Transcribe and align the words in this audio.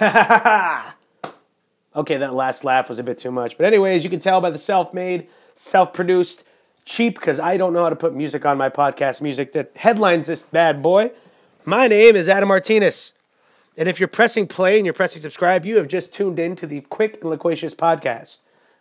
okay, 1.94 2.16
that 2.16 2.34
last 2.34 2.64
laugh 2.64 2.88
was 2.88 2.98
a 2.98 3.04
bit 3.04 3.18
too 3.18 3.30
much. 3.30 3.56
But, 3.56 3.66
anyways, 3.66 4.04
you 4.04 4.10
can 4.10 4.20
tell 4.20 4.40
by 4.40 4.50
the 4.50 4.58
self 4.58 4.92
made, 4.92 5.28
self 5.54 5.92
produced, 5.92 6.44
cheap, 6.84 7.14
because 7.14 7.38
I 7.38 7.56
don't 7.56 7.72
know 7.72 7.84
how 7.84 7.90
to 7.90 7.96
put 7.96 8.14
music 8.14 8.44
on 8.44 8.58
my 8.58 8.68
podcast 8.68 9.20
music 9.20 9.52
that 9.52 9.76
headlines 9.76 10.26
this 10.26 10.44
bad 10.44 10.82
boy. 10.82 11.12
My 11.64 11.86
name 11.86 12.16
is 12.16 12.28
Adam 12.28 12.48
Martinez. 12.48 13.12
And 13.76 13.88
if 13.88 14.00
you're 14.00 14.08
pressing 14.08 14.46
play 14.46 14.76
and 14.76 14.84
you're 14.84 14.92
pressing 14.92 15.22
subscribe, 15.22 15.64
you 15.64 15.76
have 15.76 15.88
just 15.88 16.12
tuned 16.12 16.38
in 16.38 16.56
to 16.56 16.66
the 16.66 16.82
Quick 16.82 17.18
and 17.20 17.30
Loquacious 17.30 17.74
podcast. 17.74 18.40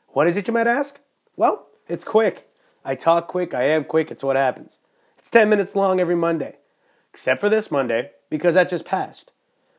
What 0.09 0.27
is 0.27 0.36
it, 0.36 0.48
you 0.48 0.54
might 0.54 0.68
ask? 0.68 1.00
Well, 1.38 1.68
it's 1.88 2.04
quick. 2.04 2.50
I 2.84 2.95
talk 2.95 3.27
quick, 3.27 3.54
I 3.54 3.63
am 3.63 3.84
quick, 3.86 4.11
it's 4.11 4.23
what 4.23 4.36
happens. 4.36 4.79
It's 5.18 5.29
10 5.29 5.50
minutes 5.50 5.75
long 5.75 6.00
every 6.00 6.16
Monday, 6.16 6.57
except 7.13 7.39
for 7.39 7.48
this 7.48 7.70
Monday, 7.70 8.11
because 8.32 8.55
that 8.55 8.70
just 8.70 8.86
passed. 8.86 9.32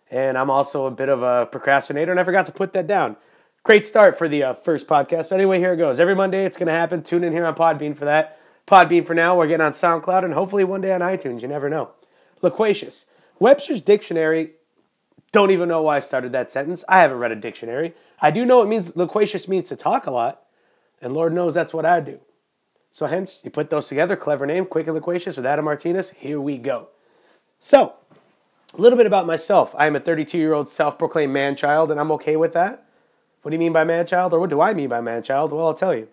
And 0.09 0.39
I'm 0.39 0.51
also 0.51 0.87
a 0.87 0.91
bit 0.93 1.09
of 1.09 1.23
a 1.23 1.47
procrastinator, 1.47 2.13
and 2.13 2.21
I 2.21 2.25
forgot 2.25 2.47
to 2.47 2.53
put 2.53 2.73
that 2.75 2.87
down. 2.87 3.17
Great 3.65 3.87
start 3.87 4.17
for 4.17 4.29
the 4.29 4.45
uh, 4.45 4.55
first 4.55 4.87
podcast. 4.87 5.31
But 5.31 5.37
anyway, 5.37 5.59
here 5.59 5.73
it 5.73 5.79
goes. 5.79 5.99
Every 5.99 6.15
Monday, 6.15 6.45
it's 6.45 6.57
going 6.57 6.67
to 6.67 6.73
happen. 6.73 7.03
Tune 7.03 7.25
in 7.25 7.33
here 7.33 7.47
on 7.47 7.55
Podbean 7.55 7.97
for 7.97 8.05
that. 8.05 8.39
Podbean 8.67 9.07
for 9.07 9.15
now. 9.15 9.37
We're 9.37 9.47
getting 9.47 9.65
on 9.65 9.73
SoundCloud, 9.73 10.25
and 10.25 10.35
hopefully 10.35 10.65
one 10.65 10.83
day 10.83 10.93
on 10.93 11.01
iTunes. 11.01 11.43
You 11.43 11.49
never 11.49 11.69
know. 11.69 11.91
Loquacious. 12.43 13.07
Webster's 13.39 13.83
Dictionary. 13.83 14.53
Don't 15.33 15.51
even 15.51 15.69
know 15.69 15.83
why 15.83 15.97
I 15.97 16.01
started 16.01 16.33
that 16.33 16.51
sentence. 16.51 16.85
I 16.89 17.01
haven't 17.01 17.19
read 17.19 17.33
a 17.33 17.37
dictionary. 17.37 17.95
I 18.21 18.31
do 18.31 18.45
know 18.45 18.63
it 18.63 18.69
means 18.69 18.95
loquacious 18.95 19.49
means 19.49 19.71
to 19.71 19.77
talk 19.77 20.07
a 20.07 20.11
lot, 20.11 20.43
and 21.01 21.15
Lord 21.15 21.33
knows 21.33 21.55
that's 21.55 21.73
what 21.73 21.87
I 21.87 22.01
do. 22.01 22.21
So 22.91 23.07
hence, 23.07 23.41
you 23.43 23.51
put 23.51 23.71
those 23.71 23.89
together, 23.89 24.15
clever 24.15 24.45
name, 24.45 24.67
quick 24.67 24.87
and 24.87 24.95
loquacious 24.95 25.39
with 25.39 25.47
Adam 25.47 25.65
Martinez. 25.65 26.11
Here 26.11 26.39
we 26.39 26.59
go. 26.59 26.89
So, 27.59 27.95
a 28.77 28.81
little 28.81 28.97
bit 28.97 29.07
about 29.07 29.27
myself. 29.27 29.75
I 29.77 29.87
am 29.87 29.97
a 29.97 30.01
32 30.01 30.39
year 30.39 30.55
old 30.55 30.69
self 30.69 30.99
proclaimed 30.99 31.33
man 31.33 31.57
child, 31.57 31.91
and 31.91 32.01
I'm 32.01 32.13
okay 32.13 32.37
with 32.37 32.53
that. 32.55 32.87
What 33.43 33.51
do 33.51 33.55
you 33.57 33.59
mean 33.59 33.73
by 33.73 33.85
man 33.85 34.07
child, 34.07 34.33
or 34.33 34.41
what 34.41 34.51
do 34.51 34.61
I 34.61 34.73
mean 34.73 34.89
by 34.89 35.01
man 35.01 35.23
child? 35.23 35.53
Well, 35.53 35.67
I'll 35.67 35.75
tell 35.75 35.95
you. 35.95 36.09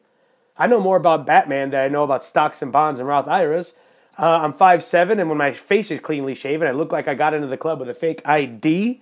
I 0.57 0.67
know 0.67 0.81
more 0.81 0.97
about 0.97 1.25
Batman 1.25 1.69
than 1.69 1.81
I 1.81 1.87
know 1.87 2.03
about 2.03 2.23
stocks 2.23 2.61
and 2.61 2.71
bonds 2.71 2.99
and 2.99 3.07
Roth 3.07 3.27
IRAs. 3.27 3.75
Uh, 4.17 4.41
I'm 4.41 4.51
5'7, 4.51 5.19
and 5.19 5.29
when 5.29 5.37
my 5.37 5.53
face 5.53 5.89
is 5.91 6.01
cleanly 6.01 6.35
shaven, 6.35 6.67
I 6.67 6.71
look 6.71 6.91
like 6.91 7.07
I 7.07 7.15
got 7.15 7.33
into 7.33 7.47
the 7.47 7.55
club 7.55 7.79
with 7.79 7.89
a 7.89 7.93
fake 7.93 8.21
ID. 8.25 9.01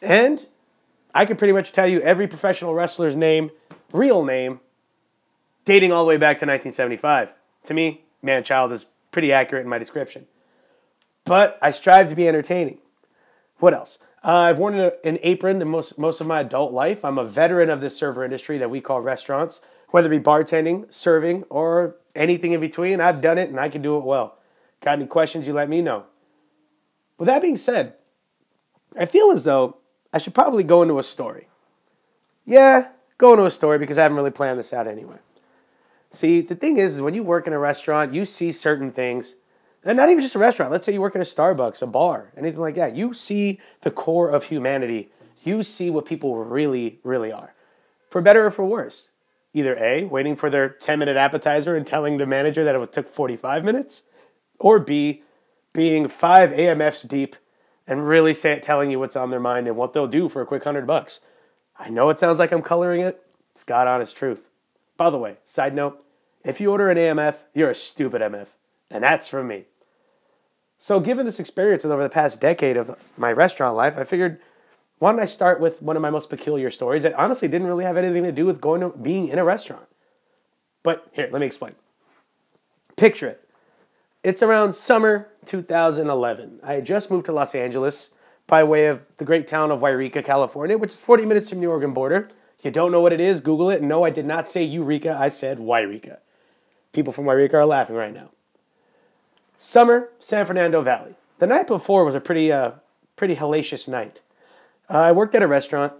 And 0.00 0.46
I 1.12 1.24
can 1.24 1.36
pretty 1.36 1.52
much 1.52 1.72
tell 1.72 1.88
you 1.88 2.00
every 2.02 2.28
professional 2.28 2.72
wrestler's 2.72 3.16
name, 3.16 3.50
real 3.92 4.24
name, 4.24 4.60
dating 5.64 5.90
all 5.90 6.04
the 6.04 6.10
way 6.10 6.16
back 6.18 6.38
to 6.38 6.46
1975. 6.46 7.32
To 7.64 7.74
me, 7.74 8.02
man 8.22 8.44
child 8.44 8.70
is 8.70 8.86
pretty 9.10 9.32
accurate 9.32 9.64
in 9.64 9.68
my 9.68 9.78
description. 9.78 10.26
But 11.26 11.58
I 11.60 11.72
strive 11.72 12.08
to 12.08 12.14
be 12.14 12.26
entertaining. 12.26 12.78
What 13.58 13.74
else? 13.74 13.98
Uh, 14.24 14.34
I've 14.34 14.58
worn 14.58 14.74
an 15.04 15.18
apron 15.22 15.58
the 15.58 15.64
most 15.64 15.98
most 15.98 16.20
of 16.20 16.26
my 16.26 16.40
adult 16.40 16.72
life. 16.72 17.04
I'm 17.04 17.18
a 17.18 17.24
veteran 17.24 17.68
of 17.68 17.80
this 17.80 17.96
server 17.96 18.24
industry 18.24 18.58
that 18.58 18.70
we 18.70 18.80
call 18.80 19.00
restaurants, 19.00 19.60
whether 19.90 20.10
it 20.12 20.18
be 20.18 20.22
bartending, 20.22 20.92
serving, 20.92 21.44
or 21.50 21.96
anything 22.14 22.52
in 22.52 22.60
between. 22.60 23.00
I've 23.00 23.20
done 23.20 23.38
it 23.38 23.50
and 23.50 23.60
I 23.60 23.68
can 23.68 23.82
do 23.82 23.96
it 23.98 24.04
well. 24.04 24.38
Got 24.80 24.98
any 24.98 25.06
questions? 25.06 25.46
You 25.46 25.52
let 25.52 25.68
me 25.68 25.82
know. 25.82 26.04
With 27.18 27.26
that 27.26 27.42
being 27.42 27.56
said, 27.56 27.94
I 28.98 29.06
feel 29.06 29.30
as 29.30 29.44
though 29.44 29.78
I 30.12 30.18
should 30.18 30.34
probably 30.34 30.64
go 30.64 30.82
into 30.82 30.98
a 30.98 31.02
story. 31.02 31.48
Yeah, 32.44 32.88
go 33.18 33.32
into 33.32 33.46
a 33.46 33.50
story 33.50 33.78
because 33.78 33.98
I 33.98 34.02
haven't 34.02 34.16
really 34.16 34.30
planned 34.30 34.58
this 34.58 34.72
out 34.72 34.86
anyway. 34.86 35.18
See, 36.10 36.40
the 36.40 36.54
thing 36.54 36.78
is, 36.78 36.96
is 36.96 37.02
when 37.02 37.14
you 37.14 37.22
work 37.22 37.46
in 37.46 37.52
a 37.52 37.58
restaurant, 37.58 38.14
you 38.14 38.24
see 38.24 38.52
certain 38.52 38.92
things, 38.92 39.34
and 39.86 39.96
not 39.96 40.08
even 40.08 40.20
just 40.20 40.34
a 40.34 40.38
restaurant. 40.40 40.72
Let's 40.72 40.84
say 40.84 40.92
you 40.92 41.00
work 41.00 41.14
in 41.14 41.20
a 41.20 41.24
Starbucks, 41.24 41.80
a 41.80 41.86
bar, 41.86 42.32
anything 42.36 42.60
like 42.60 42.74
that. 42.74 42.96
You 42.96 43.14
see 43.14 43.60
the 43.82 43.90
core 43.90 44.28
of 44.28 44.44
humanity. 44.44 45.10
You 45.44 45.62
see 45.62 45.90
what 45.90 46.06
people 46.06 46.36
really, 46.44 46.98
really 47.04 47.30
are, 47.30 47.54
for 48.10 48.20
better 48.20 48.46
or 48.46 48.50
for 48.50 48.64
worse. 48.64 49.10
Either 49.54 49.76
A, 49.76 50.04
waiting 50.04 50.36
for 50.36 50.50
their 50.50 50.68
10 50.68 50.98
minute 50.98 51.16
appetizer 51.16 51.76
and 51.76 51.86
telling 51.86 52.16
the 52.16 52.26
manager 52.26 52.64
that 52.64 52.74
it 52.74 52.92
took 52.92 53.08
45 53.08 53.64
minutes, 53.64 54.02
or 54.58 54.78
B, 54.78 55.22
being 55.72 56.08
five 56.08 56.50
AMFs 56.50 57.06
deep 57.06 57.36
and 57.86 58.08
really 58.08 58.34
say, 58.34 58.58
telling 58.58 58.90
you 58.90 58.98
what's 58.98 59.16
on 59.16 59.30
their 59.30 59.40
mind 59.40 59.68
and 59.68 59.76
what 59.76 59.92
they'll 59.92 60.08
do 60.08 60.28
for 60.28 60.42
a 60.42 60.46
quick 60.46 60.64
hundred 60.64 60.86
bucks. 60.86 61.20
I 61.78 61.90
know 61.90 62.10
it 62.10 62.18
sounds 62.18 62.38
like 62.38 62.50
I'm 62.50 62.62
coloring 62.62 63.02
it. 63.02 63.22
It's 63.52 63.62
God 63.62 63.86
honest 63.86 64.16
truth. 64.16 64.48
By 64.96 65.10
the 65.10 65.18
way, 65.18 65.36
side 65.44 65.74
note, 65.74 66.04
if 66.44 66.60
you 66.60 66.72
order 66.72 66.90
an 66.90 66.98
AMF, 66.98 67.36
you're 67.54 67.70
a 67.70 67.74
stupid 67.74 68.22
MF. 68.22 68.48
And 68.90 69.04
that's 69.04 69.28
from 69.28 69.48
me. 69.48 69.66
So, 70.78 71.00
given 71.00 71.24
this 71.26 71.40
experience 71.40 71.84
over 71.84 72.02
the 72.02 72.08
past 72.08 72.40
decade 72.40 72.76
of 72.76 72.98
my 73.16 73.32
restaurant 73.32 73.76
life, 73.76 73.96
I 73.96 74.04
figured 74.04 74.38
why 74.98 75.10
don't 75.10 75.20
I 75.20 75.26
start 75.26 75.60
with 75.60 75.82
one 75.82 75.96
of 75.96 76.02
my 76.02 76.10
most 76.10 76.30
peculiar 76.30 76.70
stories 76.70 77.02
that 77.02 77.14
honestly 77.14 77.48
didn't 77.48 77.66
really 77.66 77.84
have 77.84 77.96
anything 77.96 78.22
to 78.22 78.32
do 78.32 78.46
with 78.46 78.60
going 78.60 78.80
to 78.80 78.90
being 78.90 79.28
in 79.28 79.38
a 79.38 79.44
restaurant. 79.44 79.86
But 80.82 81.06
here, 81.12 81.28
let 81.30 81.40
me 81.40 81.46
explain. 81.46 81.74
Picture 82.96 83.28
it. 83.28 83.48
It's 84.22 84.42
around 84.42 84.72
summer 84.74 85.28
2011. 85.44 86.60
I 86.62 86.74
had 86.74 86.86
just 86.86 87.10
moved 87.10 87.26
to 87.26 87.32
Los 87.32 87.54
Angeles 87.54 88.10
by 88.46 88.64
way 88.64 88.86
of 88.86 89.04
the 89.18 89.24
great 89.24 89.46
town 89.46 89.70
of 89.70 89.80
Yreka, 89.80 90.24
California, 90.24 90.78
which 90.78 90.90
is 90.90 90.96
40 90.96 91.26
minutes 91.26 91.50
from 91.50 91.60
the 91.60 91.66
Oregon 91.66 91.92
border. 91.92 92.28
You 92.62 92.70
don't 92.70 92.90
know 92.90 93.00
what 93.00 93.12
it 93.12 93.20
is, 93.20 93.40
Google 93.40 93.70
it. 93.70 93.82
No, 93.82 94.04
I 94.04 94.10
did 94.10 94.24
not 94.24 94.48
say 94.48 94.62
Eureka, 94.62 95.16
I 95.18 95.28
said 95.28 95.58
Yreka. 95.58 96.18
People 96.92 97.12
from 97.12 97.26
Yreka 97.26 97.54
are 97.54 97.66
laughing 97.66 97.96
right 97.96 98.14
now. 98.14 98.30
Summer, 99.56 100.10
San 100.18 100.46
Fernando 100.46 100.82
Valley. 100.82 101.14
The 101.38 101.46
night 101.46 101.66
before 101.66 102.04
was 102.04 102.14
a 102.14 102.20
pretty, 102.20 102.52
uh, 102.52 102.72
pretty 103.16 103.36
hellacious 103.36 103.88
night. 103.88 104.20
Uh, 104.88 104.98
I 104.98 105.12
worked 105.12 105.34
at 105.34 105.42
a 105.42 105.48
restaurant. 105.48 105.92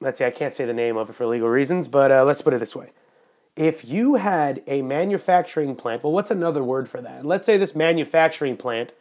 Let's 0.00 0.18
say 0.18 0.26
I 0.26 0.30
can't 0.30 0.54
say 0.54 0.64
the 0.64 0.72
name 0.72 0.96
of 0.96 1.10
it 1.10 1.14
for 1.14 1.26
legal 1.26 1.48
reasons, 1.48 1.88
but 1.88 2.10
uh, 2.10 2.24
let's 2.24 2.42
put 2.42 2.54
it 2.54 2.60
this 2.60 2.76
way. 2.76 2.90
If 3.56 3.84
you 3.84 4.14
had 4.14 4.62
a 4.66 4.82
manufacturing 4.82 5.76
plant, 5.76 6.02
well, 6.02 6.12
what's 6.12 6.30
another 6.30 6.64
word 6.64 6.88
for 6.88 7.02
that? 7.02 7.26
Let's 7.26 7.44
say 7.44 7.58
this 7.58 7.74
manufacturing 7.74 8.56
plant 8.56 8.92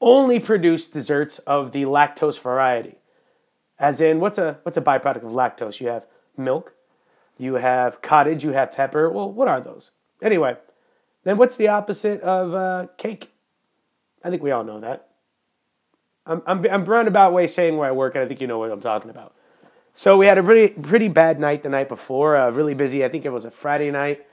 only 0.00 0.40
produced 0.40 0.92
desserts 0.92 1.38
of 1.40 1.72
the 1.72 1.84
lactose 1.84 2.40
variety. 2.40 2.96
As 3.78 4.00
in, 4.00 4.18
what's 4.18 4.38
a 4.38 4.58
what's 4.62 4.76
a 4.76 4.82
byproduct 4.82 5.24
of 5.24 5.32
lactose? 5.32 5.80
You 5.80 5.88
have 5.88 6.06
milk, 6.36 6.74
you 7.36 7.54
have 7.54 8.02
cottage, 8.02 8.42
you 8.42 8.52
have 8.52 8.72
pepper. 8.72 9.08
Well, 9.10 9.30
what 9.30 9.46
are 9.46 9.60
those? 9.60 9.90
Anyway, 10.20 10.56
then 11.28 11.36
what's 11.36 11.56
the 11.56 11.68
opposite 11.68 12.22
of 12.22 12.54
uh, 12.54 12.86
cake? 12.96 13.32
I 14.24 14.30
think 14.30 14.42
we 14.42 14.50
all 14.50 14.64
know 14.64 14.80
that. 14.80 15.08
I'm, 16.24 16.42
I'm, 16.46 16.64
I'm 16.66 16.84
roundabout 16.86 17.34
way 17.34 17.46
saying 17.46 17.76
where 17.76 17.86
I 17.88 17.92
work, 17.92 18.14
and 18.14 18.24
I 18.24 18.28
think 18.28 18.40
you 18.40 18.46
know 18.46 18.58
what 18.58 18.70
I'm 18.70 18.80
talking 18.80 19.10
about. 19.10 19.34
So 19.92 20.16
we 20.16 20.26
had 20.26 20.38
a 20.38 20.42
pretty 20.42 20.80
pretty 20.80 21.08
bad 21.08 21.38
night 21.38 21.62
the 21.62 21.68
night 21.68 21.88
before, 21.88 22.36
uh, 22.36 22.50
really 22.50 22.72
busy. 22.72 23.04
I 23.04 23.08
think 23.08 23.24
it 23.24 23.30
was 23.30 23.44
a 23.44 23.50
Friday 23.50 23.90
night, 23.90 24.24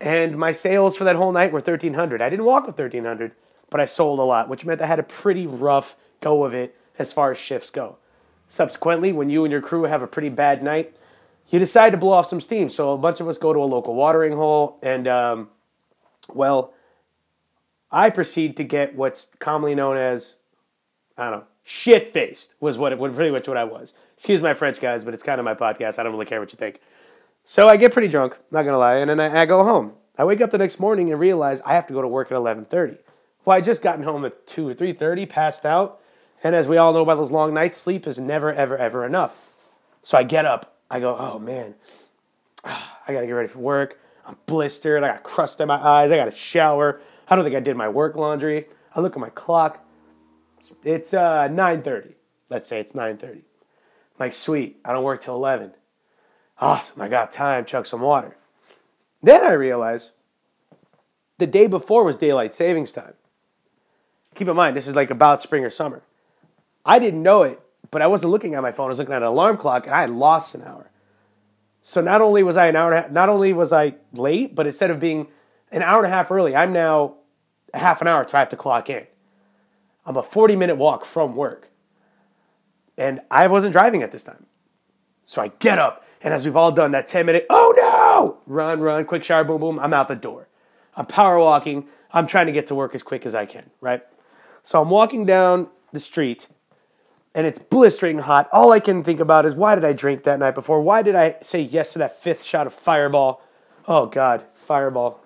and 0.00 0.38
my 0.38 0.52
sales 0.52 0.96
for 0.96 1.04
that 1.04 1.16
whole 1.16 1.32
night 1.32 1.52
were 1.52 1.58
1,300. 1.58 2.22
I 2.22 2.30
didn't 2.30 2.44
walk 2.44 2.66
with 2.66 2.78
1,300, 2.78 3.32
but 3.68 3.80
I 3.80 3.84
sold 3.84 4.18
a 4.18 4.22
lot, 4.22 4.48
which 4.48 4.64
meant 4.64 4.80
I 4.80 4.86
had 4.86 5.00
a 5.00 5.02
pretty 5.02 5.46
rough 5.46 5.96
go 6.20 6.44
of 6.44 6.54
it 6.54 6.76
as 6.98 7.12
far 7.12 7.32
as 7.32 7.38
shifts 7.38 7.70
go. 7.70 7.96
Subsequently, 8.48 9.12
when 9.12 9.28
you 9.28 9.44
and 9.44 9.52
your 9.52 9.60
crew 9.60 9.82
have 9.82 10.02
a 10.02 10.06
pretty 10.06 10.28
bad 10.28 10.62
night, 10.62 10.96
you 11.50 11.58
decide 11.58 11.90
to 11.90 11.98
blow 11.98 12.12
off 12.12 12.28
some 12.28 12.40
steam. 12.40 12.68
So 12.68 12.92
a 12.92 12.98
bunch 12.98 13.20
of 13.20 13.28
us 13.28 13.36
go 13.38 13.52
to 13.52 13.58
a 13.58 13.64
local 13.64 13.94
watering 13.94 14.32
hole, 14.32 14.78
and 14.82 15.08
um, 15.08 15.48
well, 16.32 16.72
I 17.90 18.10
proceed 18.10 18.56
to 18.56 18.64
get 18.64 18.94
what's 18.94 19.28
commonly 19.38 19.74
known 19.74 19.96
as 19.96 20.36
I 21.16 21.30
don't 21.30 21.40
know, 21.40 21.46
shit 21.64 22.12
faced 22.12 22.54
was 22.60 22.78
what 22.78 22.92
it 22.92 22.98
pretty 22.98 23.30
much 23.30 23.48
what 23.48 23.56
I 23.56 23.64
was. 23.64 23.92
Excuse 24.14 24.40
my 24.40 24.54
French, 24.54 24.80
guys, 24.80 25.04
but 25.04 25.14
it's 25.14 25.22
kind 25.22 25.38
of 25.38 25.44
my 25.44 25.54
podcast. 25.54 25.98
I 25.98 26.02
don't 26.02 26.12
really 26.12 26.26
care 26.26 26.40
what 26.40 26.52
you 26.52 26.56
think. 26.56 26.80
So 27.44 27.68
I 27.68 27.76
get 27.76 27.92
pretty 27.92 28.08
drunk, 28.08 28.36
not 28.50 28.62
gonna 28.62 28.78
lie, 28.78 28.96
and 28.96 29.10
then 29.10 29.20
I, 29.20 29.42
I 29.42 29.46
go 29.46 29.64
home. 29.64 29.94
I 30.16 30.24
wake 30.24 30.40
up 30.40 30.50
the 30.50 30.58
next 30.58 30.78
morning 30.78 31.10
and 31.10 31.18
realize 31.18 31.60
I 31.62 31.74
have 31.74 31.86
to 31.88 31.94
go 31.94 32.02
to 32.02 32.08
work 32.08 32.30
at 32.30 32.36
eleven 32.36 32.64
thirty. 32.64 32.98
Well, 33.44 33.56
I 33.56 33.60
just 33.60 33.82
gotten 33.82 34.04
home 34.04 34.24
at 34.24 34.46
two 34.46 34.68
or 34.68 34.74
three 34.74 34.92
thirty, 34.92 35.26
passed 35.26 35.66
out, 35.66 36.00
and 36.42 36.54
as 36.54 36.68
we 36.68 36.76
all 36.76 36.92
know 36.92 37.02
about 37.02 37.16
those 37.16 37.30
long 37.30 37.52
nights, 37.52 37.76
sleep 37.76 38.06
is 38.06 38.18
never, 38.18 38.52
ever, 38.52 38.76
ever 38.76 39.04
enough. 39.04 39.56
So 40.02 40.16
I 40.16 40.22
get 40.22 40.44
up. 40.44 40.76
I 40.90 41.00
go, 41.00 41.16
oh 41.18 41.38
man, 41.38 41.74
I 42.64 42.80
gotta 43.08 43.26
get 43.26 43.32
ready 43.32 43.48
for 43.48 43.58
work. 43.58 43.98
I'm 44.26 44.36
blistered. 44.46 45.02
I 45.02 45.08
got 45.08 45.22
crust 45.22 45.60
in 45.60 45.68
my 45.68 45.76
eyes. 45.76 46.10
I 46.10 46.16
got 46.16 46.26
to 46.26 46.30
shower. 46.30 47.00
I 47.28 47.36
don't 47.36 47.44
think 47.44 47.56
I 47.56 47.60
did 47.60 47.76
my 47.76 47.88
work 47.88 48.14
laundry. 48.14 48.66
I 48.94 49.00
look 49.00 49.14
at 49.14 49.20
my 49.20 49.30
clock. 49.30 49.84
It's 50.84 51.14
uh, 51.14 51.48
9.30. 51.48 52.12
Let's 52.50 52.68
say 52.68 52.80
it's 52.80 52.92
9.30. 52.92 53.30
I'm 53.32 53.42
like, 54.18 54.32
sweet. 54.32 54.78
I 54.84 54.92
don't 54.92 55.04
work 55.04 55.22
till 55.22 55.34
11. 55.34 55.72
Awesome. 56.58 57.00
I 57.00 57.08
got 57.08 57.30
time. 57.30 57.64
Chug 57.64 57.86
some 57.86 58.00
water. 58.00 58.36
Then 59.22 59.44
I 59.44 59.52
realize 59.52 60.12
the 61.38 61.46
day 61.46 61.66
before 61.66 62.04
was 62.04 62.16
daylight 62.16 62.54
savings 62.54 62.92
time. 62.92 63.14
Keep 64.34 64.48
in 64.48 64.56
mind, 64.56 64.76
this 64.76 64.86
is 64.86 64.94
like 64.94 65.10
about 65.10 65.42
spring 65.42 65.64
or 65.64 65.70
summer. 65.70 66.02
I 66.84 66.98
didn't 66.98 67.22
know 67.22 67.42
it, 67.42 67.60
but 67.90 68.02
I 68.02 68.06
wasn't 68.06 68.30
looking 68.30 68.54
at 68.54 68.62
my 68.62 68.72
phone. 68.72 68.86
I 68.86 68.88
was 68.88 68.98
looking 68.98 69.14
at 69.14 69.22
an 69.22 69.28
alarm 69.28 69.56
clock, 69.56 69.86
and 69.86 69.94
I 69.94 70.02
had 70.02 70.10
lost 70.10 70.54
an 70.54 70.62
hour. 70.62 70.90
So 71.82 72.00
not 72.00 72.20
only 72.20 72.44
was 72.44 72.56
I 72.56 72.68
an 72.68 72.76
hour 72.76 72.92
and 72.92 72.98
a 72.98 73.02
half, 73.02 73.10
not 73.10 73.28
only 73.28 73.52
was 73.52 73.72
I 73.72 73.94
late, 74.12 74.54
but 74.54 74.66
instead 74.66 74.90
of 74.90 75.00
being 75.00 75.26
an 75.72 75.82
hour 75.82 76.04
and 76.04 76.06
a 76.06 76.16
half 76.16 76.30
early, 76.30 76.54
I'm 76.54 76.72
now 76.72 77.16
a 77.74 77.78
half 77.78 78.00
an 78.00 78.06
hour 78.06 78.26
so 78.26 78.38
I 78.38 78.40
have 78.40 78.48
to 78.50 78.56
clock 78.56 78.88
in. 78.88 79.04
I'm 80.06 80.16
a 80.16 80.22
40 80.22 80.54
minute 80.56 80.76
walk 80.76 81.04
from 81.04 81.34
work. 81.34 81.68
And 82.96 83.20
I 83.30 83.48
wasn't 83.48 83.72
driving 83.72 84.02
at 84.02 84.12
this 84.12 84.22
time. 84.22 84.46
So 85.24 85.42
I 85.42 85.48
get 85.48 85.78
up, 85.78 86.04
and 86.20 86.32
as 86.32 86.44
we've 86.44 86.56
all 86.56 86.72
done, 86.72 86.92
that 86.92 87.06
10 87.06 87.26
minute, 87.26 87.46
oh 87.50 87.74
no! 87.76 88.38
Run, 88.46 88.80
run, 88.80 89.04
quick 89.04 89.24
shower, 89.24 89.44
boom, 89.44 89.60
boom, 89.60 89.78
I'm 89.80 89.92
out 89.92 90.08
the 90.08 90.16
door. 90.16 90.48
I'm 90.96 91.06
power 91.06 91.38
walking. 91.38 91.88
I'm 92.12 92.26
trying 92.26 92.46
to 92.46 92.52
get 92.52 92.66
to 92.68 92.74
work 92.74 92.94
as 92.94 93.02
quick 93.02 93.24
as 93.24 93.34
I 93.34 93.46
can, 93.46 93.70
right? 93.80 94.02
So 94.62 94.80
I'm 94.80 94.90
walking 94.90 95.24
down 95.24 95.68
the 95.92 96.00
street, 96.00 96.48
and 97.34 97.46
it's 97.46 97.58
blistering 97.58 98.20
hot. 98.20 98.48
All 98.52 98.72
I 98.72 98.80
can 98.80 99.02
think 99.02 99.20
about 99.20 99.46
is 99.46 99.54
why 99.54 99.74
did 99.74 99.84
I 99.84 99.92
drink 99.92 100.24
that 100.24 100.38
night 100.38 100.54
before? 100.54 100.80
Why 100.82 101.02
did 101.02 101.14
I 101.14 101.36
say 101.42 101.60
yes 101.60 101.92
to 101.94 101.98
that 102.00 102.20
fifth 102.22 102.42
shot 102.42 102.66
of 102.66 102.74
Fireball? 102.74 103.42
Oh 103.88 104.06
God, 104.06 104.44
Fireball. 104.54 105.20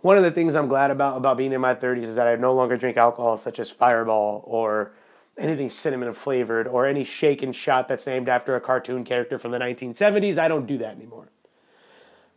One 0.00 0.16
of 0.16 0.22
the 0.22 0.30
things 0.30 0.54
I'm 0.54 0.68
glad 0.68 0.90
about 0.90 1.16
about 1.16 1.36
being 1.36 1.52
in 1.52 1.60
my 1.60 1.74
30s 1.74 2.02
is 2.02 2.16
that 2.16 2.26
I 2.26 2.36
no 2.36 2.54
longer 2.54 2.76
drink 2.76 2.96
alcohol 2.96 3.36
such 3.36 3.58
as 3.58 3.70
Fireball 3.70 4.44
or 4.46 4.92
anything 5.36 5.68
cinnamon 5.68 6.12
flavored 6.12 6.68
or 6.68 6.86
any 6.86 7.04
shaken 7.04 7.52
shot 7.52 7.88
that's 7.88 8.06
named 8.06 8.28
after 8.28 8.54
a 8.54 8.60
cartoon 8.60 9.04
character 9.04 9.38
from 9.38 9.50
the 9.50 9.58
1970s. 9.58 10.38
I 10.38 10.48
don't 10.48 10.66
do 10.66 10.78
that 10.78 10.94
anymore. 10.94 11.28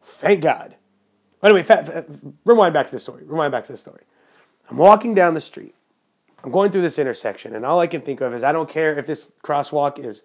Thank 0.03 0.41
God. 0.41 0.75
Anyway, 1.43 1.61
fa- 1.61 1.83
fa- 1.83 2.05
rewind 2.45 2.73
back 2.73 2.87
to 2.87 2.91
the 2.91 2.99
story. 2.99 3.23
Rewind 3.25 3.51
back 3.51 3.65
to 3.65 3.71
the 3.71 3.77
story. 3.77 4.03
I'm 4.69 4.77
walking 4.77 5.13
down 5.13 5.33
the 5.33 5.41
street. 5.41 5.75
I'm 6.47 6.53
going 6.53 6.71
through 6.71 6.83
this 6.83 6.97
intersection, 6.97 7.53
and 7.53 7.65
all 7.65 7.81
I 7.81 7.87
can 7.87 7.99
think 7.99 8.21
of 8.21 8.33
is 8.33 8.41
I 8.41 8.53
don't 8.53 8.69
care 8.69 8.97
if 8.97 9.05
this 9.05 9.33
crosswalk 9.43 9.99
is 9.99 10.23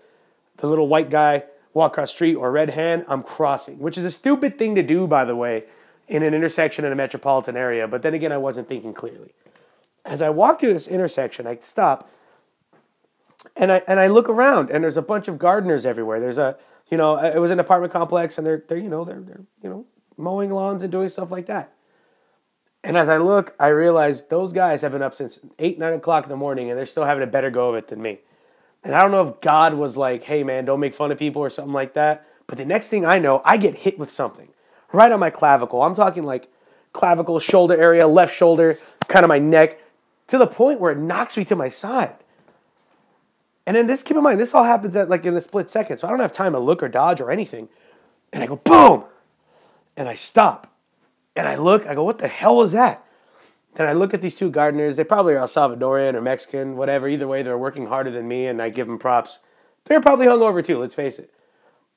the 0.59 0.69
little 0.69 0.87
white 0.87 1.11
guy 1.11 1.43
walk 1.75 1.95
across 1.95 2.13
street 2.13 2.37
or 2.37 2.53
red 2.53 2.71
hand, 2.71 3.05
I'm 3.09 3.25
crossing, 3.25 3.81
which 3.81 3.99
is 3.99 4.05
a 4.05 4.11
stupid 4.13 4.57
thing 4.57 4.77
to 4.77 4.85
do, 4.85 5.09
by 5.09 5.25
the 5.25 5.35
way, 5.35 5.65
in 6.07 6.23
an 6.23 6.33
intersection 6.33 6.85
in 6.85 6.93
a 6.93 6.95
metropolitan 6.95 7.57
area. 7.57 7.89
But 7.89 8.03
then 8.03 8.15
again, 8.15 8.31
I 8.31 8.37
wasn't 8.37 8.69
thinking 8.69 8.95
clearly. 8.95 9.35
As 10.05 10.23
I 10.23 10.31
walk 10.31 10.61
through 10.61 10.75
this 10.75 10.87
intersection, 10.87 11.49
I 11.49 11.57
stop 11.57 12.09
and 13.57 13.73
I 13.73 13.83
and 13.89 13.99
I 13.99 14.07
look 14.07 14.29
around, 14.29 14.71
and 14.71 14.85
there's 14.85 14.97
a 14.97 15.03
bunch 15.03 15.27
of 15.27 15.41
gardeners 15.41 15.85
everywhere. 15.85 16.21
There's 16.21 16.39
a 16.39 16.57
you 16.89 16.99
know 16.99 17.17
it 17.17 17.41
was 17.41 17.51
an 17.51 17.59
apartment 17.59 17.93
complex, 17.93 18.39
and 18.39 18.47
they're 18.47 18.63
they're 18.69 18.79
you 18.79 18.89
know 18.89 19.05
they're 19.05 19.23
they're 19.23 19.45
you 19.61 19.69
know 19.69 19.87
mowing 20.17 20.53
lawns 20.53 20.85
and 20.85 20.93
doing 20.93 21.09
stuff 21.09 21.33
like 21.33 21.47
that. 21.47 21.73
And 22.85 22.97
as 22.97 23.09
I 23.09 23.19
look, 23.19 23.55
I 23.61 23.69
realize 23.69 24.27
those 24.27 24.53
guys 24.53 24.83
have 24.83 24.93
been 24.93 25.03
up 25.03 25.15
since 25.15 25.39
eight 25.59 25.79
nine 25.79 25.93
o'clock 25.93 26.25
in 26.25 26.31
the 26.31 26.37
morning, 26.37 26.69
and 26.71 26.79
they're 26.79 26.87
still 26.87 27.05
having 27.05 27.23
a 27.23 27.29
better 27.29 27.51
go 27.51 27.69
of 27.69 27.77
it 27.77 27.89
than 27.89 28.03
me. 28.03 28.19
And 28.83 28.95
I 28.95 29.01
don't 29.01 29.13
know 29.13 29.29
if 29.29 29.41
God 29.41 29.75
was 29.75 29.97
like, 29.97 30.25
"Hey 30.25 30.43
man, 30.43 30.65
don't 30.65 30.81
make 30.81 30.95
fun 30.95 31.13
of 31.13 31.19
people" 31.19 31.43
or 31.43 31.51
something 31.51 31.73
like 31.73 31.95
that. 31.95 32.27
But 32.47 32.59
the 32.59 32.65
next 32.65 32.89
thing 32.89 33.07
I 33.07 33.19
know, 33.19 33.41
I 33.45 33.57
get 33.57 33.77
hit 33.77 33.99
with 33.99 34.11
something 34.11 34.49
right 34.93 35.13
on 35.13 35.21
my 35.21 35.31
clavicle. 35.31 35.83
I'm 35.83 35.95
talking 35.95 36.25
like 36.25 36.49
clavicle, 36.93 37.39
shoulder 37.39 37.81
area, 37.81 38.07
left 38.07 38.35
shoulder, 38.35 38.77
kind 39.09 39.25
of 39.25 39.29
my 39.29 39.39
neck, 39.39 39.79
to 40.27 40.39
the 40.39 40.47
point 40.47 40.81
where 40.81 40.93
it 40.93 40.99
knocks 40.99 41.37
me 41.37 41.45
to 41.47 41.57
my 41.57 41.69
side. 41.69 42.17
And 43.67 43.77
then 43.77 43.87
this, 43.87 44.03
keep 44.03 44.17
in 44.17 44.23
mind, 44.23 44.41
this 44.41 44.55
all 44.55 44.65
happens 44.65 44.97
at 44.97 45.09
like 45.09 45.25
in 45.25 45.37
a 45.37 45.41
split 45.41 45.71
second. 45.71 45.99
So 45.99 46.09
I 46.09 46.11
don't 46.11 46.21
have 46.21 46.33
time 46.33 46.53
to 46.53 46.59
look 46.59 46.83
or 46.83 46.89
dodge 46.89 47.21
or 47.21 47.31
anything. 47.31 47.69
And 48.33 48.43
I 48.43 48.47
go, 48.47 48.57
boom! 48.57 49.05
And 49.97 50.09
I 50.09 50.15
stop. 50.15 50.72
And 51.35 51.49
I 51.49 51.57
look, 51.57 51.87
I 51.87 51.95
go, 51.95 52.05
what 52.05 52.19
the 52.19 52.29
hell 52.29 52.57
was 52.57 52.73
that? 52.73 53.05
Then 53.75 53.89
I 53.89 53.93
look 53.93 54.13
at 54.13 54.21
these 54.21 54.37
two 54.37 54.51
gardeners. 54.51 54.97
They 54.97 55.05
probably 55.05 55.35
are 55.35 55.39
El 55.39 55.49
Salvadorian 55.49 56.15
or 56.15 56.21
Mexican, 56.21 56.77
whatever. 56.77 57.09
Either 57.09 57.27
way, 57.27 57.43
they're 57.43 57.57
working 57.57 57.87
harder 57.87 58.11
than 58.11 58.29
me, 58.29 58.47
and 58.47 58.61
I 58.61 58.69
give 58.69 58.87
them 58.87 58.99
props. 58.99 59.39
They're 59.87 60.01
probably 60.01 60.27
hungover 60.27 60.65
too, 60.65 60.79
let's 60.79 60.95
face 60.95 61.19
it. 61.19 61.33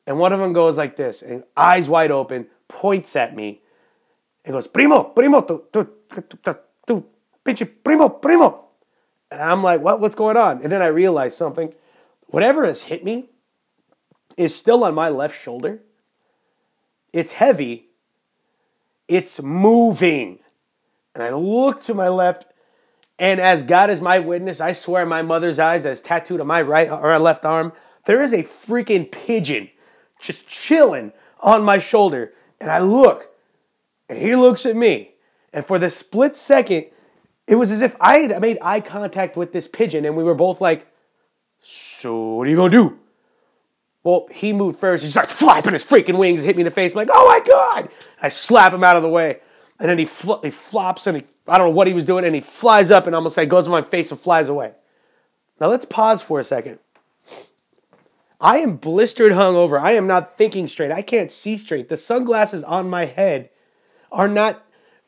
And 0.08 0.20
one 0.20 0.32
of 0.32 0.40
them 0.40 0.54
goes 0.54 0.78
like 0.78 0.96
this, 0.96 1.22
and 1.22 1.44
eyes 1.58 1.90
wide 1.90 2.12
open, 2.12 2.48
points 2.68 3.16
at 3.16 3.36
me, 3.36 3.62
and 4.46 4.54
goes, 4.54 4.68
Primo, 4.68 5.04
primo, 5.04 5.42
tu, 5.42 5.64
tu, 5.74 5.90
tu, 6.44 6.56
tu, 6.88 7.06
pinche, 7.44 7.70
primo, 7.84 8.10
primo. 8.10 8.66
And 9.32 9.42
I'm 9.42 9.64
like, 9.64 9.82
what? 9.82 10.00
What's 10.00 10.16
going 10.16 10.38
on? 10.38 10.62
And 10.62 10.72
then 10.72 10.82
I 10.82 10.88
realize 10.88 11.36
something. 11.36 11.74
Whatever 12.28 12.66
has 12.66 12.84
hit 12.84 13.04
me 13.04 13.30
is 14.38 14.56
still 14.56 14.84
on 14.84 14.96
my 14.96 15.10
left 15.10 15.42
shoulder. 15.42 15.82
It's 17.12 17.34
heavy. 17.34 17.88
It's 19.08 19.42
moving. 19.42 20.40
And 21.14 21.24
I 21.24 21.32
look 21.32 21.82
to 21.84 21.94
my 21.94 22.10
left, 22.10 22.46
and 23.18 23.40
as 23.40 23.64
God 23.64 23.90
is 23.90 24.02
my 24.02 24.20
witness, 24.20 24.60
I 24.60 24.74
swear 24.74 25.06
my 25.06 25.22
mother's 25.22 25.60
eyes 25.60 25.86
as 25.86 26.02
tattooed 26.02 26.42
on 26.42 26.48
my 26.48 26.62
right 26.62 26.90
or 26.90 27.18
left 27.20 27.46
arm, 27.46 27.72
there 28.06 28.22
is 28.22 28.34
a 28.34 28.44
freaking 28.44 29.10
pigeon 29.12 29.70
just 30.20 30.48
chilling 30.48 31.14
on 31.40 31.64
my 31.64 31.80
shoulder. 31.80 32.34
And 32.60 32.70
I 32.70 32.80
look, 32.80 33.30
and 34.10 34.18
he 34.18 34.36
looks 34.36 34.66
at 34.66 34.76
me. 34.76 35.12
And 35.54 35.66
for 35.66 35.80
the 35.80 35.90
split 35.90 36.36
second, 36.36 36.88
it 37.48 37.56
was 37.56 37.72
as 37.72 37.82
if 37.82 37.96
I 38.00 38.20
had 38.20 38.42
made 38.42 38.58
eye 38.62 38.82
contact 38.82 39.38
with 39.38 39.54
this 39.54 39.68
pigeon 39.68 40.06
and 40.06 40.16
we 40.16 40.24
were 40.24 40.36
both 40.36 40.60
like, 40.60 40.88
So 41.62 42.34
what 42.36 42.48
are 42.48 42.50
you 42.50 42.58
gonna 42.58 42.72
do? 42.72 43.00
Well, 44.06 44.28
he 44.32 44.54
moved 44.54 44.80
first. 44.80 45.04
He 45.04 45.10
starts 45.10 45.34
flapping 45.34 45.74
his 45.74 45.84
freaking 45.84 46.20
wings, 46.20 46.44
hit 46.44 46.56
me 46.56 46.62
in 46.62 46.66
the 46.66 46.72
face. 46.72 46.94
I'm 46.94 46.98
like, 46.98 47.10
oh 47.12 47.28
my 47.28 47.40
God! 47.46 47.90
I 48.22 48.30
slap 48.30 48.72
him 48.72 48.84
out 48.84 48.96
of 48.96 49.02
the 49.02 49.10
way. 49.10 49.40
And 49.80 49.90
then 49.90 49.98
he, 49.98 50.06
fl- 50.06 50.42
he 50.44 50.52
flops 50.52 51.08
and 51.08 51.18
he, 51.18 51.24
I 51.48 51.58
don't 51.58 51.68
know 51.68 51.76
what 51.76 51.88
he 51.88 51.94
was 51.94 52.06
doing, 52.06 52.24
and 52.24 52.36
he 52.36 52.40
flies 52.40 52.92
up 52.92 53.08
and 53.08 53.16
almost 53.16 53.36
like 53.36 53.50
goes 53.50 53.66
in 53.66 53.72
my 53.72 53.82
face 53.82 54.12
and 54.12 54.20
flies 54.20 54.48
away. 54.48 54.74
Now 55.60 55.68
let's 55.68 55.86
pause 55.86 56.22
for 56.22 56.40
a 56.40 56.44
second. 56.44 56.78
I 58.40 58.60
am 58.60 58.78
blistered 58.78 59.32
hungover. 59.32 59.82
I 59.82 59.94
am 59.94 60.06
not 60.06 60.38
thinking 60.38 60.68
straight. 60.68 60.92
I 60.92 61.02
can't 61.02 61.32
see 61.32 61.58
straight. 61.58 61.90
The 61.90 61.98
sunglasses 61.98 62.64
on 62.64 62.88
my 62.88 63.06
head 63.06 63.50
are 64.12 64.28
not 64.28 64.65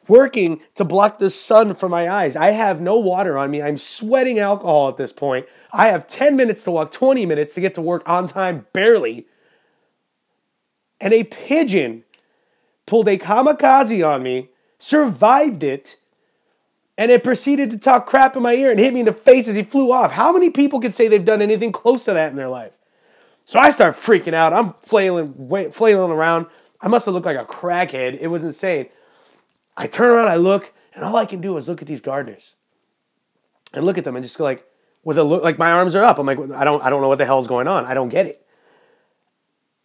working 0.07 0.61
to 0.75 0.83
block 0.83 1.19
the 1.19 1.29
sun 1.29 1.75
from 1.75 1.91
my 1.91 2.09
eyes. 2.09 2.35
I 2.35 2.51
have 2.51 2.81
no 2.81 2.97
water 2.97 3.37
on 3.37 3.51
me. 3.51 3.61
I'm 3.61 3.77
sweating 3.77 4.39
alcohol 4.39 4.89
at 4.89 4.97
this 4.97 5.11
point. 5.11 5.45
I 5.71 5.87
have 5.87 6.07
10 6.07 6.35
minutes 6.35 6.63
to 6.63 6.71
walk, 6.71 6.91
20 6.91 7.25
minutes 7.25 7.53
to 7.55 7.61
get 7.61 7.75
to 7.75 7.81
work 7.81 8.07
on 8.07 8.27
time, 8.27 8.67
barely. 8.73 9.27
And 10.99 11.13
a 11.13 11.23
pigeon 11.23 12.03
pulled 12.85 13.07
a 13.07 13.17
kamikaze 13.17 14.07
on 14.07 14.23
me, 14.23 14.49
survived 14.79 15.63
it, 15.63 15.97
and 16.97 17.11
it 17.11 17.23
proceeded 17.23 17.69
to 17.69 17.77
talk 17.77 18.07
crap 18.07 18.35
in 18.35 18.41
my 18.41 18.53
ear 18.53 18.71
and 18.71 18.79
hit 18.79 18.93
me 18.93 19.01
in 19.01 19.05
the 19.05 19.13
face 19.13 19.47
as 19.47 19.55
he 19.55 19.61
flew 19.61 19.91
off. 19.91 20.13
How 20.13 20.31
many 20.31 20.49
people 20.49 20.79
can 20.79 20.93
say 20.93 21.07
they've 21.07 21.23
done 21.23 21.41
anything 21.41 21.71
close 21.71 22.05
to 22.05 22.13
that 22.13 22.31
in 22.31 22.37
their 22.37 22.47
life? 22.47 22.73
So 23.45 23.59
I 23.59 23.69
start 23.69 23.95
freaking 23.95 24.33
out. 24.33 24.51
I'm 24.51 24.73
flailing, 24.73 25.71
flailing 25.71 26.11
around. 26.11 26.47
I 26.81 26.87
must 26.87 27.05
have 27.05 27.13
looked 27.13 27.25
like 27.25 27.37
a 27.37 27.45
crackhead. 27.45 28.17
It 28.19 28.27
was 28.27 28.43
insane. 28.43 28.87
I 29.77 29.87
turn 29.87 30.09
around, 30.09 30.27
I 30.27 30.35
look, 30.35 30.73
and 30.93 31.05
all 31.05 31.15
I 31.15 31.25
can 31.25 31.39
do 31.39 31.55
is 31.57 31.69
look 31.69 31.81
at 31.81 31.87
these 31.87 32.01
gardeners 32.01 32.55
and 33.73 33.85
look 33.85 33.97
at 33.97 34.03
them 34.03 34.15
and 34.15 34.25
just 34.25 34.37
go 34.37 34.43
like, 34.43 34.65
with 35.03 35.17
a 35.17 35.23
look, 35.23 35.43
like 35.43 35.57
my 35.57 35.71
arms 35.71 35.95
are 35.95 36.03
up. 36.03 36.17
I'm 36.17 36.25
like, 36.25 36.39
I 36.51 36.63
don't, 36.63 36.83
I 36.83 36.89
don't 36.89 37.01
know 37.01 37.07
what 37.07 37.19
the 37.19 37.25
hell's 37.25 37.47
going 37.47 37.67
on. 37.67 37.85
I 37.85 37.93
don't 37.93 38.09
get 38.09 38.25
it. 38.25 38.35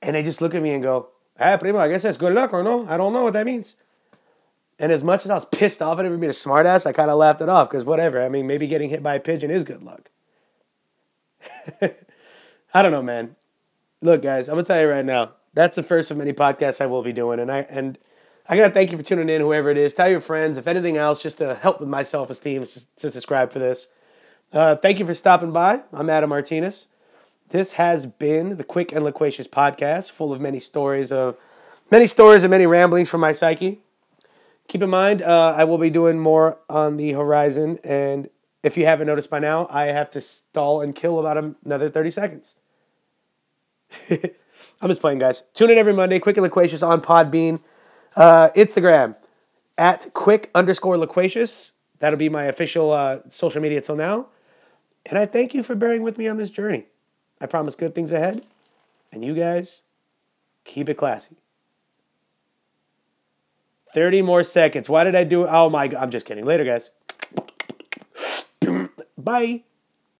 And 0.01 0.17
they 0.17 0.23
just 0.23 0.41
look 0.41 0.55
at 0.55 0.63
me 0.63 0.73
and 0.73 0.83
go, 0.83 1.11
ah, 1.39 1.57
primo, 1.59 1.79
I 1.79 1.89
guess 1.89 2.03
that's 2.03 2.17
good 2.17 2.33
luck 2.33 2.53
or 2.53 2.65
no? 2.65 2.89
I 2.89 2.97
don't 2.97 3.13
know 3.13 3.23
what 3.23 3.35
that 3.35 3.47
means. 3.47 3.77
And 4.79 4.91
as 4.91 5.05
much 5.05 5.25
as 5.25 5.31
I 5.31 5.35
was 5.35 5.45
pissed 5.45 5.81
off 5.81 6.01
at 6.01 6.07
him 6.07 6.19
being 6.19 6.31
a 6.31 6.33
smartass, 6.33 6.87
I 6.87 6.93
kind 6.93 7.11
of 7.11 7.19
laughed 7.19 7.41
it 7.41 7.49
off 7.49 7.71
because 7.71 7.85
whatever. 7.85 8.21
I 8.21 8.29
mean, 8.29 8.47
maybe 8.49 8.67
getting 8.67 8.91
hit 8.91 9.03
by 9.03 9.15
a 9.15 9.21
pigeon 9.21 9.51
is 9.51 9.63
good 9.63 9.83
luck. 9.83 10.11
I 12.75 12.83
don't 12.83 12.91
know, 12.91 13.03
man. 13.03 13.37
Look, 14.01 14.23
guys, 14.23 14.49
I'm 14.49 14.57
gonna 14.57 14.65
tell 14.65 14.81
you 14.81 14.89
right 14.89 15.05
now. 15.05 15.35
That's 15.55 15.77
the 15.77 15.83
first 15.83 16.11
of 16.11 16.17
many 16.17 16.33
podcasts 16.33 16.81
I 16.81 16.87
will 16.87 17.03
be 17.03 17.13
doing, 17.13 17.39
and 17.39 17.53
I 17.53 17.61
and 17.69 17.99
I 18.49 18.57
gotta 18.57 18.71
thank 18.71 18.91
you 18.91 18.99
for 18.99 19.05
tuning 19.05 19.29
in, 19.29 19.41
whoever 19.41 19.71
it 19.71 19.77
is. 19.77 19.95
Tell 19.95 20.11
your 20.11 20.21
friends, 20.21 20.59
if 20.59 20.67
anything 20.67 20.97
else, 20.97 21.23
just 21.23 21.39
to 21.39 21.55
help 21.55 21.79
with 21.79 21.89
my 21.89 22.03
self 22.03 22.29
esteem, 22.29 22.65
to 22.65 23.11
subscribe 23.11 23.53
for 23.53 23.59
this. 23.59 23.87
Uh, 24.53 24.77
thank 24.77 24.99
you 24.99 25.07
for 25.07 25.15
stopping 25.15 25.53
by. 25.53 25.83
I'm 25.93 26.11
Adam 26.11 26.31
Martinez. 26.31 26.89
This 27.51 27.73
has 27.73 28.07
been 28.07 28.57
the 28.57 28.65
Quick 28.65 28.93
and 28.93 29.05
Loquacious 29.05 29.47
podcast, 29.47 30.11
full 30.11 30.33
of 30.33 30.41
many 30.41 30.59
stories 30.59 31.13
of 31.13 31.39
many 31.91 32.07
stories 32.07 32.43
and 32.43 32.51
many 32.51 32.67
ramblings 32.67 33.09
from 33.09 33.21
my 33.21 33.33
psyche. 33.33 33.81
Keep 34.69 34.83
in 34.83 34.91
mind, 34.91 35.23
uh, 35.23 35.55
I 35.57 35.65
will 35.65 35.79
be 35.79 35.91
doing 35.91 36.19
more 36.19 36.59
on 36.69 36.97
the 36.97 37.13
horizon, 37.13 37.79
and 37.85 38.29
if 38.63 38.77
you 38.77 38.85
haven't 38.87 39.07
noticed 39.07 39.31
by 39.31 39.39
now, 39.39 39.67
I 39.71 39.85
have 39.87 40.11
to 40.11 40.21
stall 40.21 40.81
and 40.81 40.95
kill 40.95 41.21
about 41.21 41.57
another 41.65 41.89
30 41.89 42.11
seconds. 42.11 42.57
I'm 44.11 44.89
just 44.89 45.01
playing, 45.01 45.19
guys. 45.19 45.43
Tune 45.55 45.71
in 45.71 45.79
every 45.79 45.93
Monday, 45.93 46.19
Quick 46.19 46.37
and 46.37 46.45
Loquacious 46.45 46.83
on 46.83 47.01
Podbean. 47.01 47.61
Uh, 48.15 48.51
Instagram 48.51 49.17
at 49.79 50.13
quick 50.13 50.51
underscore 50.55 50.99
loquacious. 50.99 51.73
That'll 51.99 52.19
be 52.19 52.29
my 52.29 52.45
official 52.45 52.93
uh, 52.93 53.21
social 53.29 53.63
media 53.63 53.81
till 53.81 53.97
now. 53.97 54.27
And 55.07 55.19
I 55.19 55.27
thank 55.27 55.55
you 55.55 55.63
for 55.63 55.75
bearing 55.75 56.03
with 56.03 56.19
me 56.19 56.29
on 56.29 56.37
this 56.37 56.51
journey. 56.51 56.87
I 57.41 57.47
promise 57.47 57.75
good 57.75 57.95
things 57.95 58.13
ahead. 58.13 58.45
And 59.11 59.25
you 59.25 59.35
guys, 59.35 59.83
keep 60.65 60.89
it 60.89 60.95
classy. 60.95 61.37
30 63.95 64.23
more 64.23 64.43
seconds. 64.43 64.89
Why 64.89 65.05
did 65.05 65.15
I 65.15 65.25
do? 65.25 65.47
Oh 65.47 65.69
my 65.69 65.89
God. 65.89 66.03
I'm 66.03 66.11
just 66.11 66.25
kidding. 66.25 66.45
Later, 66.45 66.65
guys. 66.65 66.91
Bye. 69.19 69.65